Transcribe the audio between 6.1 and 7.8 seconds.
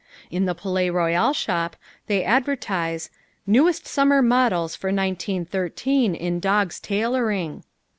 in dogs' tailoring."